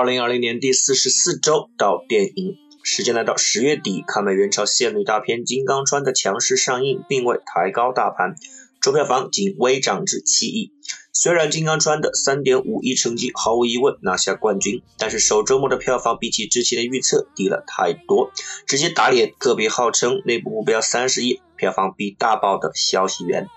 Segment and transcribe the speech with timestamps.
[0.00, 8.34] 二零二零年第四十四周到电影，时间来到十月底，抗美援朝献礼大片《金刚川》的强势上映，并未抬高大盘，
[8.80, 10.72] 周票房仅微涨至七亿。
[11.12, 18.32] 虽然《金刚川》的三点五亿成绩毫无疑问拿下冠军，但是首周末的票房比起之前的预测低了太多，
[18.66, 23.48] 直接打脸个别号称内部目标三十亿票房必大爆的消息源。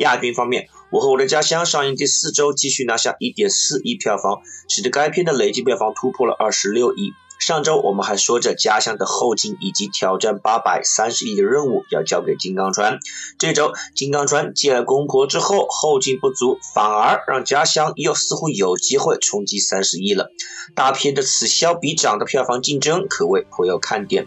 [0.00, 7.12] 亚军方面，《我和我的家乡》上映第四周继续拿下一点四亿票房，使得该片的累计票房突破了二十六亿。
[7.38, 12.98] 上周我们还说着家乡的后劲以及挑战八百三十亿的任务要交给金刚川，
[13.38, 20.30] 这周金刚川接了公婆之后后劲不足，反而让家乡又似乎有机会冲击三十亿了。
[20.74, 24.26] 大片的此消彼长的票房竞争可谓颇有看点。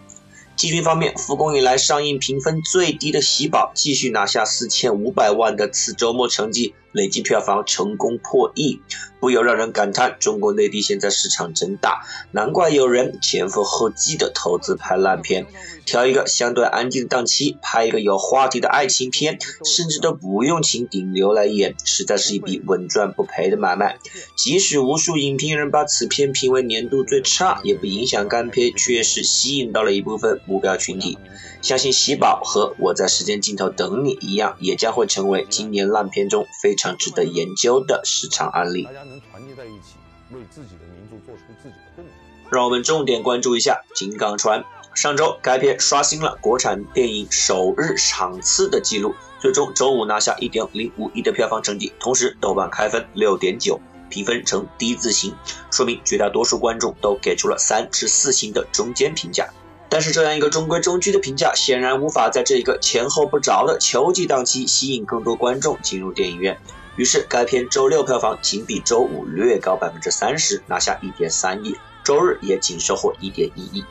[0.56, 8.80] 季军方面，复工以来上映评分最低的《喜宝》继续拿下四千五百万的次周末成绩，累计票房成功破亿，
[9.20, 15.48] 不由让人感叹：中国内地现在市场真大，难怪有人前赴后继的投资拍烂片，
[15.86, 23.98] 挑一个相对安静的档期拍一个有话题的爱情片，甚至都不用请顶流来演，实在是一笔稳赚不赔的买卖。
[24.36, 30.40] 即使无数影评人把此片评为年度最差，也不影响该片确实吸引到了一部分。
[30.46, 31.18] 目标群体，
[31.62, 38.84] 相信喜宝和我在时间尽头等你一样，也将会成为今年烂片中非常常值得研究的市场案例。
[38.84, 39.96] 大家能团结在一起，
[40.32, 42.14] 为自己的民族做出自己的贡献。
[42.52, 44.60] 让我们重点关注一下《金刚川》。
[44.94, 53.80] 上周该片刷新了国产电影首日场次的记录，最终周五拿下一点零五亿的票房成绩，同时豆瓣开分六点九，
[54.10, 55.34] 评分呈低字形，
[55.72, 59.48] 说明绝大多数观众都给出了三至四星的中间评价。
[59.94, 66.60] 但是这样一个中规中矩的评价，显然无法在这一个前后不着的秋季档期吸引更多观众进入电影院。
[66.96, 73.86] 于是该片周六票房仅比周五略高百分之三十，拿下一点三亿，周日也仅收获一点一亿。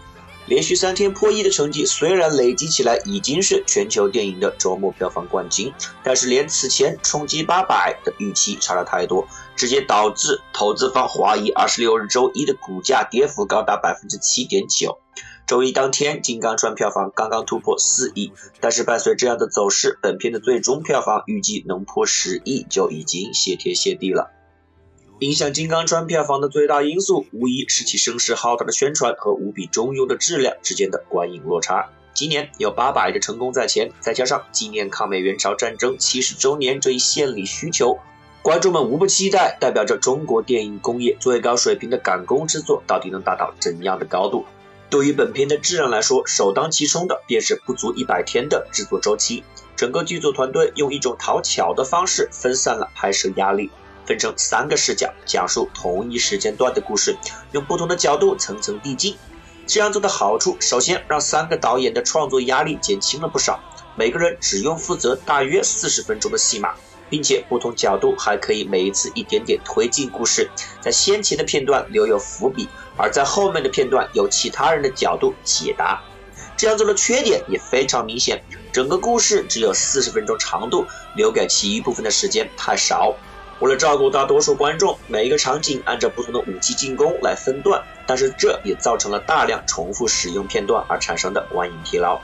[0.47, 9.25] 连续三天破亿的成绩，虽然累积起来已经是全球电影的周末票房冠军，但是连此前冲击八百的预期差了太多，
[9.55, 14.99] 直接导致投资方华谊二十六日周一的股价跌幅高达百分之七点九。
[15.47, 24.31] 周一当天，《金刚川》票房刚刚突破四亿，但是伴随这样的走势，本片的最终票房预计能破十亿就已经谢天谢地了。
[25.19, 31.91] 影响《金刚川》票房的最大因素，无疑是其声势浩大的宣传和无比中庸的质量之间的观影落差。
[32.15, 37.99] 今年有八百的成功在前，再加上纪念抗美援朝战争七十周年这一献礼需求，
[38.43, 44.45] 观众们无不期待，代表着中国电影工业最高水平的赶工之作到底能达到怎样的高度。
[44.93, 49.43] 对于本片的质量来说，首当其冲的便是不足一百天的制作周期。
[49.75, 53.71] 整个剧组团队用一种讨巧的方式分散了拍摄压力，
[54.05, 57.17] 分成三个视角讲述同一时间段的故事，
[57.53, 59.17] 用不同的角度层层递进。
[59.67, 63.61] 这样做的好处，首先让三个导演的创作压力减轻了不少，
[63.97, 66.75] 每个人只用负责大约四十分钟的戏码，
[67.09, 70.51] 并且不同角度还可以每一次一点点推进故事，
[70.83, 72.69] 在先前的片段留有伏笔。
[73.03, 76.01] 而在后面的片段，由其他人的角度解答。
[76.57, 78.41] 这样做的缺点也非常明显，
[78.73, 80.87] 整个故事只有四十分钟长度，
[81.17, 83.13] 留给其余部分的时间太少。
[83.59, 92.21] 为了照顾大多数观众，每一个场景按照不同的武器进攻来分段，但是这也造成了大量重复使用片段而产生的观影疲劳。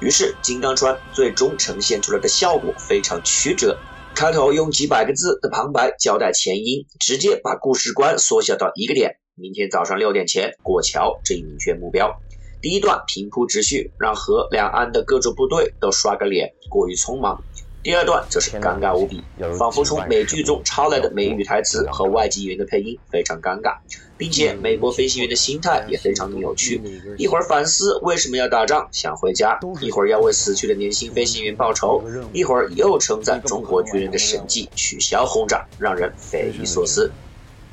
[0.00, 3.78] 于是，金刚川最终呈现出来的效果非常曲折。
[4.14, 9.16] 开头用几百个字的旁白交代前因，直接把故事观缩小到一个点。
[9.40, 12.20] 明天早上六点前过桥这一明确目标。
[12.60, 17.40] 第一段平铺直叙，让河两岸的各种部队都刷个脸，过于匆忙。
[17.84, 19.22] 第二段则是尴尬无比，
[19.56, 23.76] 仿佛从美剧中抄来的美语台词和外籍演员的配音，非常尴尬，
[24.16, 26.82] 并且美国飞行员的心态也非常的扭曲。
[27.16, 32.02] 一会儿反思为什么要打仗，想回家；一会儿要为死去的年轻飞行员报仇；
[32.32, 37.08] 一会儿又称赞中国军人的神迹，取消轰炸，让人匪夷所思。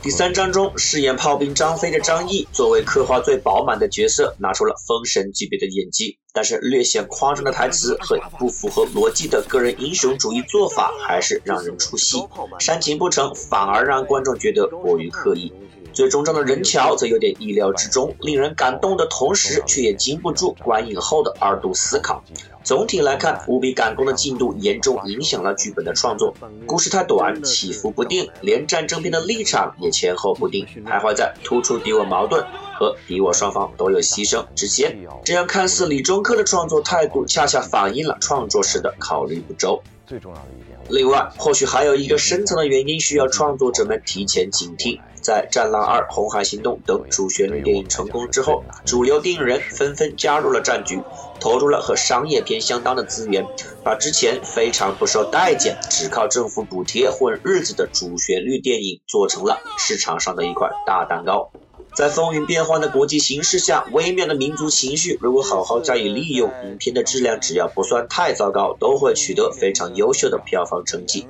[0.05, 12.19] 第三章中饰演炮兵张飞的张译，作为刻画最饱满的角色，拿出了封神级别的演技，但是略显夸张的台词和不符合逻辑的个人英雄主义做法，还是让人出戏。
[12.59, 15.51] 煽情不成，反而让观众觉得过于刻意。
[15.95, 22.21] 最终章的人桥则有点意料之中，令人感动的同时，却也经不住观影后的二度思考。
[22.65, 26.35] 总体来看，无比赶工的进度严重影响了剧本的创作。
[26.67, 32.45] 故事太短，起伏不定，连战争片的立场也前后不定，徘徊在突出敌我矛盾、
[32.77, 34.97] 和敌我双方都有牺牲之间。
[35.23, 39.81] 这样看似理中客的创作态度，恰恰反映了创作时的考虑不周。
[40.05, 40.77] 最重要的一点。
[40.89, 44.99] 另外，或许还有一个深层的原因，需要创作者们提前警惕。
[45.25, 51.01] 在《战狼二》《红海行动》等主旋律电影成功之后，主流电影人纷纷加入了战局，
[51.39, 53.43] 投入了和商业片相当的资源，
[53.83, 61.49] 把之前非常不受待见、只靠政府补贴混日子的主旋律电影做成了市场上的一块大蛋糕。
[61.95, 71.25] 在风云变幻的国际形势下，微妙的民族情绪如果好好加以利用，影片的质量只要不算太糟糕，都会取得非常优秀的票房成绩。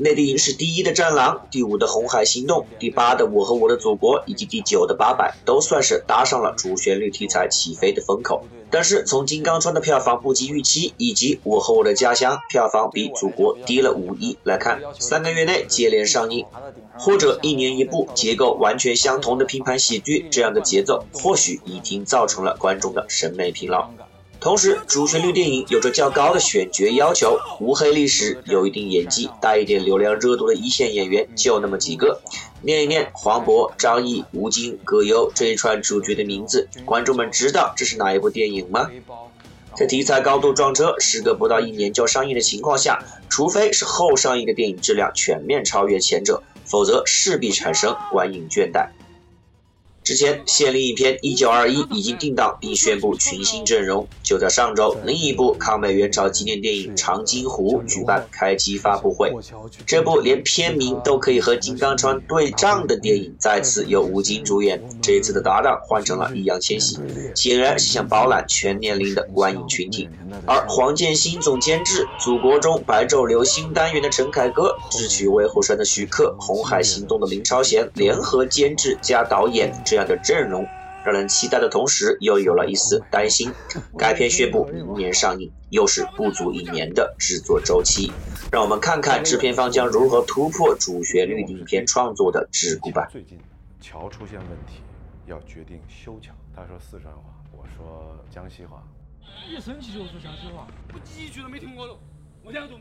[0.00, 8.44] 内地影史第一的《战狼》，第五的《红海行动》，第八的《我和我的祖国》，以及第九的《八佰》，都算是搭上了主旋律题材起飞的风口。
[8.70, 16.46] 但是从《金刚川》的票房不及预期，以及《我和我的家乡》票房比《祖国》低了五亿来看，三个月内接连上映，
[16.96, 23.90] 或者一年一部结构完全相同的拼盘喜剧，这样的节奏或许已经造成了观众的审美疲劳。
[24.48, 32.22] 同时，主旋律电影有着较高的选角要求，无黑历史，有一定演技，带一点流量热度的一线演员就那么几个。
[32.62, 38.90] 念一念黄渤、张译、吴京、葛优这一串主角的名字，观众们知道这是哪一部电影吗？
[39.76, 48.88] 在题材高度撞车，时隔不到一年就上映的情况下，除非是后上映的电影质量全面超越前者，否则势必产生观影倦怠。
[50.08, 54.08] 之前，献礼影片《一九二一》已经定档并宣布群星阵容。
[54.22, 59.30] 就在上周，另一部抗美援朝纪念电影《长津湖》举办开机发布会。
[59.84, 64.82] 这部连片名都可以和金刚川对仗的电影，再次由吴京主演。
[65.02, 66.98] 这次的搭档换成了易烊千玺，
[67.34, 70.08] 显然是想包揽全年龄的观影群体。
[70.46, 79.70] 而黄建新总监制，《祖国》中白昼流星单元的陈凯歌，《智取威虎山》的徐克，《红海行动》的林超贤联合监制加导演。
[79.98, 80.66] 样的阵容
[81.04, 83.52] 让人期待的同时，又有了一丝担心。
[83.96, 88.12] 该片宣布明年上映，又是不足一年的制作周期。
[88.52, 93.08] 让我们看看制片方将如何突破主旋律影片创作的桎梏吧。
[93.10, 93.38] 最近
[93.80, 94.82] 桥出现问题，
[95.26, 96.32] 要决定修桥。
[96.54, 97.22] 他说四川话，
[97.52, 98.82] 我说江西话。
[99.48, 101.96] 一生气就说江西话，我几句都没听过了，
[102.42, 102.80] 我两种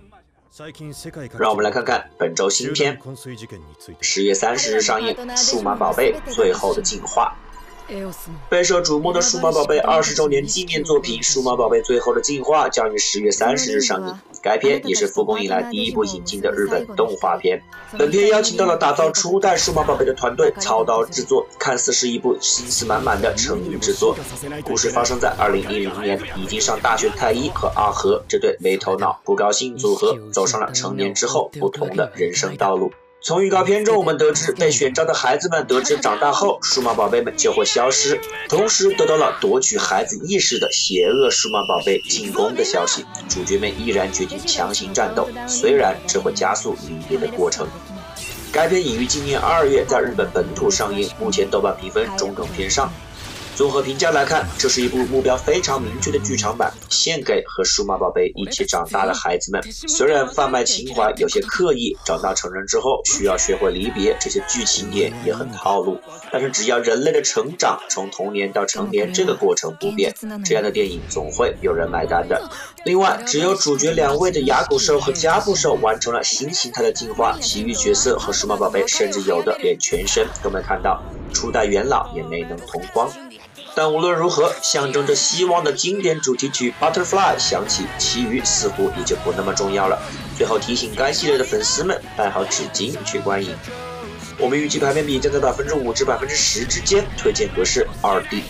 [1.38, 3.00] 让我们来看看本周新片，
[4.02, 7.36] 十月三十日上映《数码宝贝：最后的进化》。
[8.50, 14.20] 备受瞩目的数码宝贝二十周年纪念作品《数码宝贝：最后的进化》将于十月三十日上映。
[14.42, 17.62] 该片也是复工以来第一部引进的日本动画片。
[17.98, 24.16] 本片邀请到了打造初代数码宝贝的团队操刀制作，看似是一部心思满满的成语之作。
[24.64, 32.92] 故事发生在二零一零年，已经上大学的太一和阿和这对没头脑、不高兴组合，走上了成年之后不同的人生道路。
[33.28, 43.04] 从预告片中，我们得知被选召的孩子们得知长大后数码宝贝们就会消失，同时得到了夺取孩子意识的邪恶数码宝贝进攻的消息。
[43.28, 47.68] 主角们毅然决定强行战斗，虽然这会加速离别的过程。
[48.50, 52.90] 该片已于今年二月在日本本土上映，目前豆瓣评分中等偏上。
[53.58, 59.60] 综合评价来看，这是一部目标非常明确的剧场版，献给和数码宝贝一起长大的孩子们。
[59.72, 66.00] 虽然贩卖情怀有些刻意，长大成人之后需要学会离别，这些剧情点也很套路。
[66.32, 70.14] 但是只要人类的成长从童年到成年这个过程不变，
[70.46, 72.40] 这样的电影总会有人买单的。
[72.86, 81.02] 另外，只有主角两位的牙骨兽和加布兽完成了新形态的进化，其余角色和数码宝贝甚至有的连全身都没看到，
[81.34, 83.10] 初代元老也没能同框。
[83.78, 90.02] 但无论如何，象征着希望的经典主题曲《Butterfly》响起，其余似乎也就不那么重要了。
[90.36, 93.56] 最后提醒该系列的粉丝们带好纸巾去观影。
[94.40, 98.42] 我们预计排片比将在百分之五至百分之十之间，推荐格式二 D。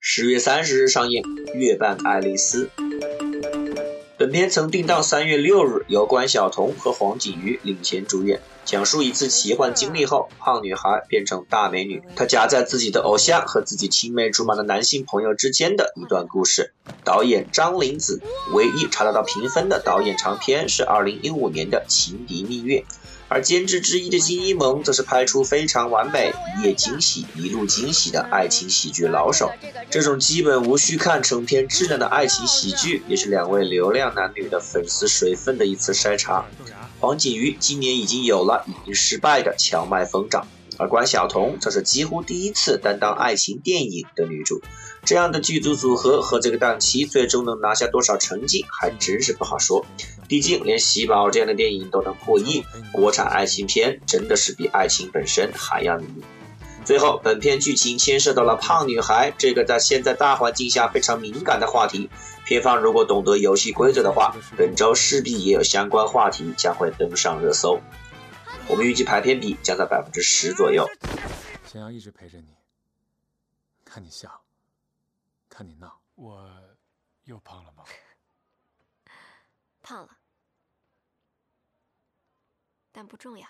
[0.00, 1.22] 十月三十日上映
[1.52, 2.70] 《月半爱丽丝》。
[4.16, 16.72] 本片曾定档三月六日，由关晓彤和黄景瑜领衔主演，讲述一次奇幻经历后，胖女孩变成大美女，她夹在自己的偶像和自己青梅竹马的男性朋友之间的一段故事。
[17.04, 18.22] 导演张琳子，
[18.54, 22.78] 唯一查得到评分的导演长片是二零一五年的《情敌蜜月》。
[23.28, 29.52] 而监制之一的金一萌则是拍出非常完美、一夜惊喜、一路惊喜的爱情喜剧老手。
[29.90, 36.46] 这种基本无需看成片质量的爱情喜剧，也是两位流量男女的粉丝水分的一次筛查。
[37.00, 40.46] 黄景瑜今年已经有了已经失败的荞麦疯长，
[40.78, 44.62] 而关晓彤则是几乎第一次担当爱情电影的女主。
[45.04, 49.84] 这样的剧组组合和这个档期，最终能拿下多少成绩，还真是不好说。
[50.28, 56.06] 毕竟连《喜宝》这样的电影都能破亿，国产爱情片真的是比爱情本身还要迷。
[56.84, 62.08] 最后，本片剧情牵涉到了胖女孩这个在现在大环境下非常敏感的话题。
[62.46, 67.80] 片方如果懂得游戏规则的话，本周势必也有相关话题将会登上热搜。
[68.70, 70.86] 我们预计排片比将在百分之十左右。
[71.66, 72.54] 想要一直陪着你，
[73.84, 74.42] 看你笑，
[75.48, 76.00] 看你闹。
[76.14, 76.50] 我
[77.24, 77.84] 又胖了吗？
[79.82, 80.18] 胖了，
[82.92, 83.48] 但不重要。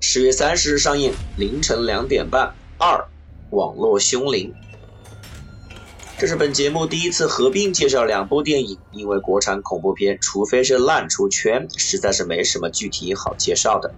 [0.00, 2.54] 十月三十日上映，凌晨两点半。
[2.78, 3.06] 二，
[3.50, 4.54] 网络凶灵。
[6.20, 13.94] 这是本节目第一次合并介绍两部电影，因为国产恐怖片，除非是烂出圈，实在是没什么具体好介绍的。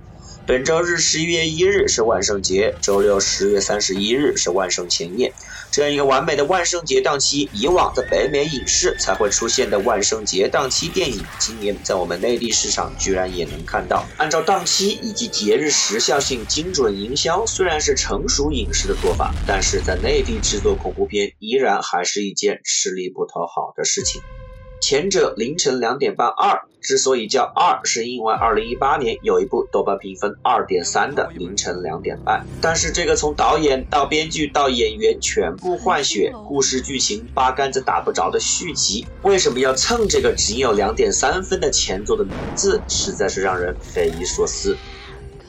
[0.46, 5.32] 本周日十一月一日是万圣节，周六十月三十一日是万圣前夜。
[5.72, 14.04] 这样一个完美的万圣节档期，以往在北美影视才会出现的万圣节档期电影，今年在我们内地市场居然也能看到。
[14.18, 24.20] 按照档期以及节日时效性精准营销，虽然是成熟影视的做法，但是在内地制作恐怖片依然还是一件吃力不讨好的事情。
[24.82, 44.76] 前者凌晨两点半二，之所以叫二，是因为二零一八年有一部豆瓣评分二点三的凌晨两点半，但是这个从导演到编剧到演员全部换血，故事剧情八竿子打不着的续集，为什么要蹭这个仅有两点三分的前作的名字，实在是让人匪夷所思。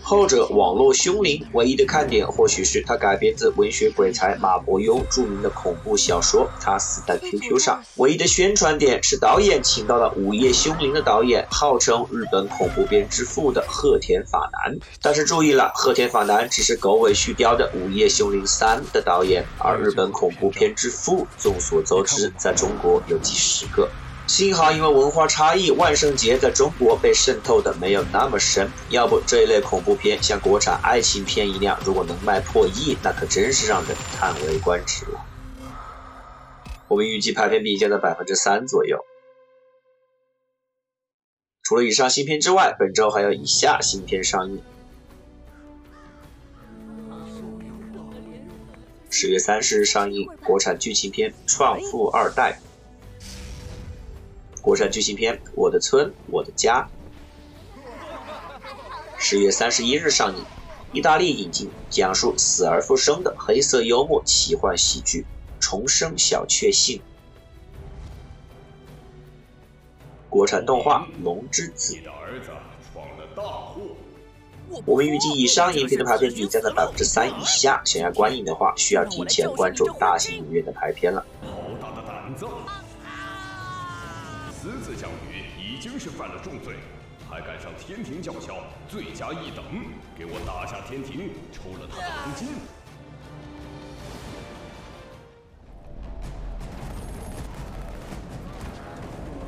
[0.05, 7.81] 后者网络凶灵唯一的看点，或许是它改编自文学鬼才马伯庸著名的恐怖小说《他死在 QQ 上》。
[7.95, 14.77] 唯一的宣传点是导演请到了《午夜凶铃》的导演，号称日本恐怖片之父的鹤田法男。
[15.01, 23.89] 但是注意了，鹤田法男只是狗尾续貂的《午夜凶铃三》的导演，而日本恐怖片之父，众所周知，在中国有几十个。
[24.25, 28.71] 幸好因为文化差异，万圣节在中国被渗透的没有那么深。
[28.89, 35.19] 要不这一类恐怖片像国产爱情片一样，如果能卖破亿，那可真是让人叹为观止了。
[36.87, 39.03] 我们预计排片比将在百分之三左右。
[41.61, 44.63] 除了以上新片之外，本周还有以下新片上映：
[49.09, 52.59] 十月三十日上映国产剧情片《创富二代》。
[54.63, 56.87] 国产剧情片《我的村我的家》，
[59.17, 60.41] 十月三十一日上映。
[60.93, 65.25] 意大利引进讲述死而复生的黑色幽默奇幻喜剧
[65.61, 66.97] 《重生小确幸》。
[70.29, 71.95] 国产动画《龙之子》。
[74.85, 81.25] 我们预计以上影片的排片率将在百分之三以下，想要观影的话，需要提前关注大型影院的排片了。
[81.41, 81.47] 好
[81.81, 82.45] 大的胆子！
[84.63, 86.75] 私自降雨已经是犯了重罪，
[87.29, 89.61] 还敢上天庭叫嚣，罪加一等！
[90.17, 92.47] 给我打下天庭，抽了他的黄金！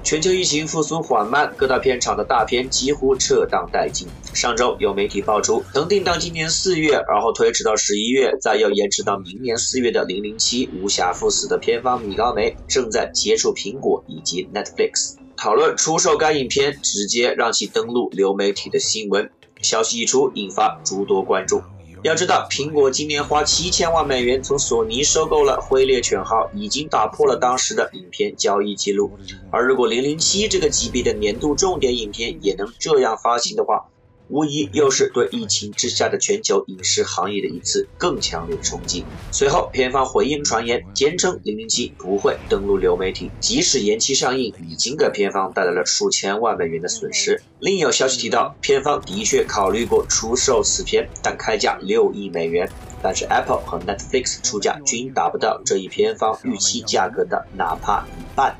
[0.05, 4.07] 全球疫情复苏缓慢，各大片场的大片几乎撤档殆尽。
[4.35, 19.31] 上周有媒体爆出，曾定档今年四月，然后推迟到十一月，再要延迟到明年四月的《零零七：无暇赴死》的片方米高梅正在接触苹果以及 Netflix 讨论出售该影片，直接让其登陆流媒体的新闻。
[19.63, 21.63] 消息一出，引发诸多关注。
[22.05, 29.17] 要知道，苹果今年花七千万美元从索尼收购了《灰猎犬号》，已经打破了当时的影片交易记录。
[29.50, 33.88] 而如果《零零七》这个级别的年度重点影片也能这样发行的话，
[34.27, 39.05] 无疑又是对疫情之下的全球影视行业的一次更强烈的冲击。
[39.32, 47.41] 随后，片方回应传言，坚称《零零七》不会登陆流媒体，即使延期上映，已经给片方带来了数千万美元的损失。
[47.60, 52.70] 另有消息提到，片方的确考虑过出售此片，但开价六亿美元，
[53.03, 58.58] 但是 Apple 和 Netflix 出价均达不到这一片方预期价格的哪怕一半。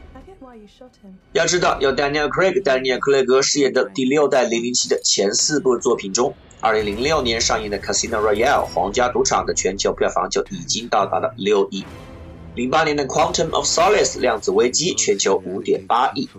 [1.34, 11.84] 要知道，由 Daniel Craig 丹尼尔·克雷格饰演的第六代007的前四部作品中，2006年上映的《Casino Royale》皇家赌场的全球票房就已经到达了六亿
[12.56, 16.30] ；08年的《Quantum of Solace》量子危机全球5.8亿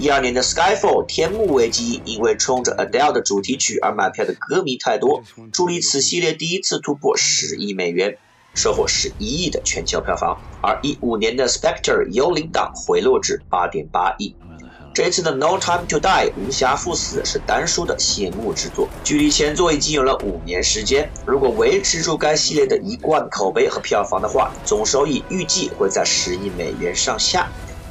[0.00, 5.22] ；12年的《Skyfall》天幕危机因为冲着 Adele 的主题曲而买票的歌迷太多，
[5.52, 8.16] 助力此系列第一次突破十亿美元。
[8.54, 14.34] 收获十一亿的全球票房，而一五年的《Spectre》幽灵党回落至八点八亿。
[14.92, 21.08] 这次的《No Time to Die》无暇赴死是丹叔的谢幕之作，距离前作已经有了五年时间。
[21.24, 27.48] 如果维持住该系列的一贯口碑和票房的话，总收益预计会在十亿美元上下。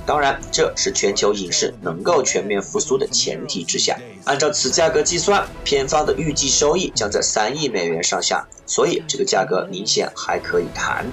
[0.10, 3.96] 当然，这是全球影视能够全面复苏的前提之下。
[4.24, 11.06] 按照此价格计算，片方的预计收益将在三亿美元上下，所以这个价格明显还可以谈。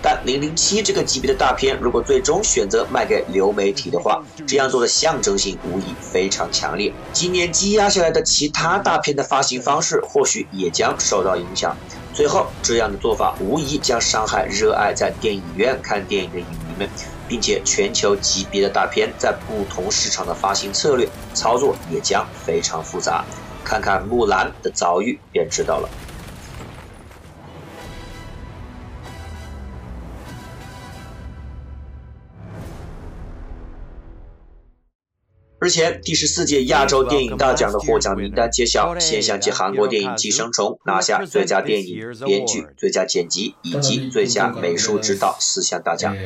[0.00, 6.92] 但《零零七》这个级别的大片，如果最终选择卖给流媒体的话，这样做的象征性无疑非常强烈。
[7.12, 11.76] 今年积压下来的其他大片的发行方式，或许也将受到影响。
[12.14, 16.88] 最后，这样的做法无疑将伤害热爱在电影院看电影的影迷们，
[17.28, 23.24] 并且全球级别的大片在不同市场的发行策略操作也将非常复杂。
[23.62, 25.88] 看看《木兰》的遭遇便知道了。
[35.68, 46.16] 日前，第十四届亚洲电影大奖的获奖名单揭晓，现象级韩国电影《寄生虫》拿下最佳电影、编剧、最佳剪辑以及最佳美术指导四项大奖。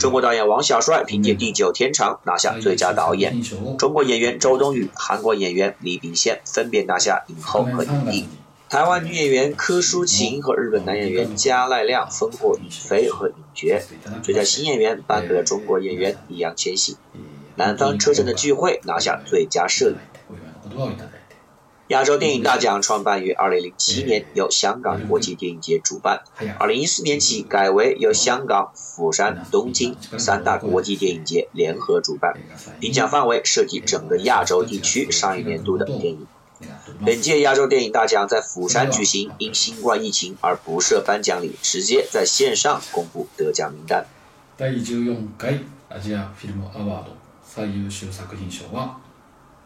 [0.00, 3.40] 中国导演王小帅凭借《地久天长》拿下最佳导演，
[3.78, 8.26] 中国演员周冬雨、韩国演员李秉宪分别拿下影后和影帝。
[8.68, 13.80] 台湾女演员柯淑琴和日本男演员加濑亮分获影妃和影爵，
[14.24, 16.96] 最佳新演员颁给了中国演员易烊千玺。
[17.57, 19.97] 南方车站的聚会拿下最佳摄影。
[21.89, 26.23] 亚洲电影大奖创办于2007年，由香港国际电影节主办。
[26.57, 32.33] 2014年起改为由香港、釜山、东京三大国际电影节联合主办，
[32.79, 36.25] 评奖范围涉及整个亚洲地区上一年度的电影。
[37.05, 44.05] 本届亚洲电影大奖在釜山举行，因新冠疫情而不设颁奖礼，直接在线上公布得奖名单。
[44.57, 47.11] 第14回アジアフィルムアワード
[47.58, 48.96] 最優秀作品賞は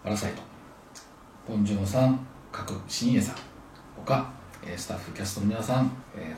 [0.02, 0.40] パラサイト。
[1.46, 3.36] ポンジュノさん各新栄さん。
[3.94, 4.32] 他
[4.78, 5.90] スタッフキャストの皆さん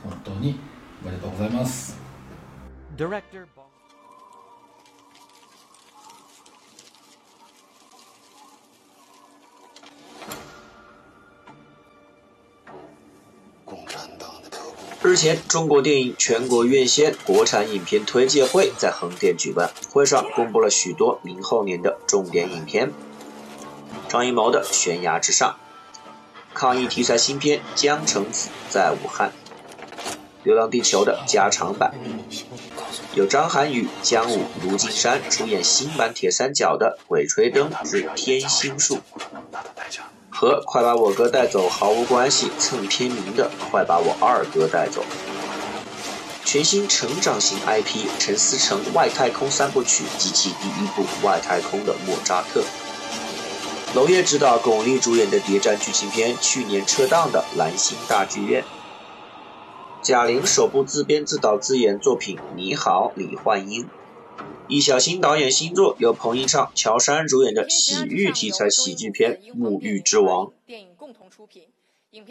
[0.03, 0.59] 本当に
[1.01, 1.97] おめでとうございます。
[15.07, 22.91] 日前，中国电影全国院线国产影片推介会在横店举办，会上公布了许多明后年的重点影片。
[24.09, 25.57] 张艺谋的《悬崖之上》，
[26.55, 29.31] 抗疫题材新片《江城子在武汉》，
[30.43, 31.93] 《流浪地球》的加长版，
[33.15, 38.97] 有张涵予、姜武、卢金山出演新版《铁三角》的《鬼吹灯之天心术》。
[40.45, 45.03] 和快把我哥带走毫无关系，蹭片名的快把我二哥带走。
[46.45, 52.63] 全新成长型 IP 陈思诚外太空三部曲及其第一部外太空的莫扎特。
[53.95, 58.63] 娄烨执导巩俐主演的谍战剧情片去年撤档的蓝星大剧院。
[60.03, 63.89] 贾玲首部自编自导自演作品你好李焕英。
[64.67, 71.65] 易小星导演新作，由彭昱畅、乔杉主演的喜剧题材喜剧片《沐浴之王》，电影共同出品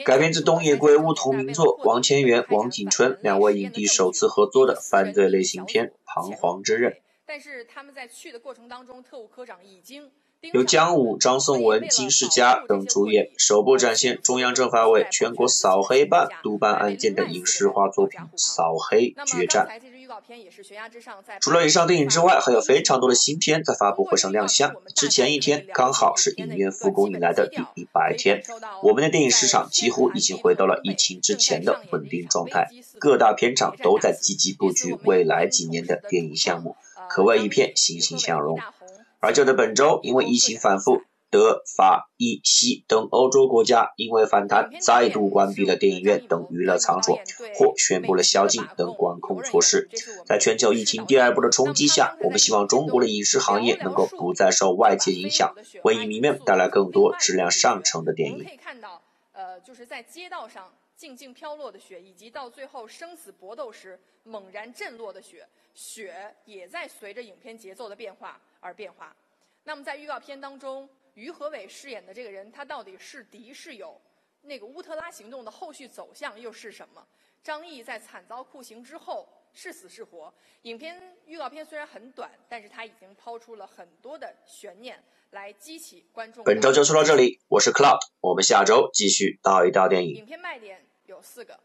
[0.04, 6.92] 改编自东野圭吾同名作，王千源、王景春两位影帝首次合作的犯罪类型片《彷徨之刃》。
[7.26, 10.10] 但是他们在去的过程当中，特务科长已经。
[10.52, 19.68] 由姜武、张颂文、金世佳等主演，首部展现中央政法委全国扫黑办督办案件的影视化作品《扫黑决战》。
[21.40, 24.76] 除了以上电影之外，还有非常多的新片在发布会上亮相。
[24.94, 28.44] 之前一天刚好是影院复工以来的第一百天，
[28.84, 36.76] 我们的电影市场几乎已经回到了疫情之前的稳定状态，各大片场都在积极布局未来几年的电影项目，
[37.10, 38.60] 可谓一片欣欣向荣。
[39.24, 47.18] 而就在本周，因为疫情反复，德、法、意、西等欧洲国家因为反弹，再度关闭了电影院等娱乐场所，
[47.56, 49.88] 或宣布了宵禁等管控措施。
[50.26, 55.56] 在全球疫情第二波的冲击下，我们希望中国的影视行业能够不再受外界影响，
[55.86, 58.44] 为影迷们带来更多质量上乘的电影。
[58.44, 68.42] 可以看到，呃，就是在街道上静静飘落的雪，以及到最后生死搏斗时猛然震落的雪，雪也在随着影片节奏的变化。
[68.66, 69.14] 而变化。
[69.66, 74.00] 那么在预告片当中，于和伟饰演的这个人，他到底是敌是友？
[74.42, 77.06] 那个乌特拉行动的后续走向又是什么？
[77.44, 80.34] 张译在惨遭酷刑之后是死是活？
[80.64, 86.44] 影片预告片虽然很短，但是它已经抛出了很多的悬念，来激起观众。
[86.44, 90.16] 本周就说到这里，我是 Cloud，我们下周继续道一道电影。
[90.16, 91.60] 影片卖点有四个。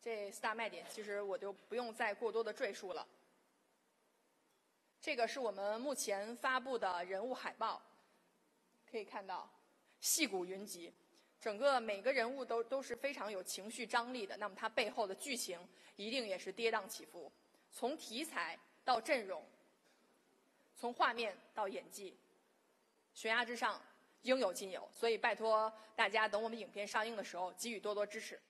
[0.00, 3.06] 这四大卖点其实我就不用再过多的赘述了。
[5.00, 7.80] 这个是我们目前发布的人物海报，
[8.90, 9.50] 可以看到
[10.00, 10.92] 戏骨云集，
[11.44, 14.34] 整个每个人物都都是非常有情绪张力的。
[14.38, 15.60] 那么它背后的剧情
[15.94, 17.30] 一定也是跌宕起伏，
[17.70, 19.44] 从题材到阵容，
[20.74, 22.16] 从画面到演技，
[23.12, 23.78] 悬崖之上
[24.22, 24.88] 应有尽有。
[24.90, 28.40] 所以拜托大家，等我们影片上映的时候，给予多多支持。